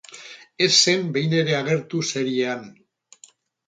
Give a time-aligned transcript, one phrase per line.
[0.67, 2.69] Ez zen behin ere agertu seriean.